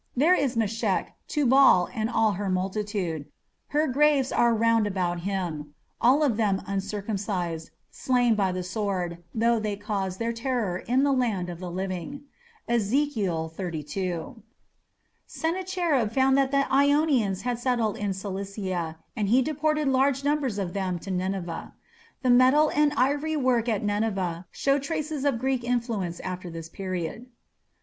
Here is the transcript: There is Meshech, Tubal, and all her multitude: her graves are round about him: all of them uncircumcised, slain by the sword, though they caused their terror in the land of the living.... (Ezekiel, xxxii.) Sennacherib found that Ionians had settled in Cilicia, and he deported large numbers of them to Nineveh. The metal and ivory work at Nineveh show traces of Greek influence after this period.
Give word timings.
There 0.17 0.33
is 0.33 0.57
Meshech, 0.57 1.15
Tubal, 1.27 1.87
and 1.93 2.09
all 2.09 2.31
her 2.31 2.49
multitude: 2.49 3.27
her 3.67 3.85
graves 3.85 4.31
are 4.31 4.51
round 4.51 4.87
about 4.87 5.19
him: 5.19 5.75
all 6.01 6.23
of 6.23 6.37
them 6.37 6.63
uncircumcised, 6.65 7.69
slain 7.91 8.33
by 8.33 8.51
the 8.51 8.63
sword, 8.63 9.19
though 9.31 9.59
they 9.59 9.75
caused 9.75 10.17
their 10.17 10.33
terror 10.33 10.79
in 10.79 11.03
the 11.03 11.11
land 11.11 11.51
of 11.51 11.59
the 11.59 11.69
living.... 11.69 12.23
(Ezekiel, 12.67 13.53
xxxii.) 13.55 14.23
Sennacherib 15.27 16.11
found 16.11 16.35
that 16.35 16.51
Ionians 16.71 17.43
had 17.43 17.59
settled 17.59 17.95
in 17.95 18.11
Cilicia, 18.15 18.97
and 19.15 19.27
he 19.29 19.43
deported 19.43 19.87
large 19.87 20.23
numbers 20.23 20.57
of 20.57 20.73
them 20.73 20.97
to 20.97 21.11
Nineveh. 21.11 21.75
The 22.23 22.31
metal 22.31 22.71
and 22.73 22.91
ivory 22.93 23.37
work 23.37 23.69
at 23.69 23.83
Nineveh 23.83 24.47
show 24.49 24.79
traces 24.79 25.25
of 25.25 25.37
Greek 25.37 25.63
influence 25.63 26.19
after 26.21 26.49
this 26.49 26.69
period. 26.69 27.27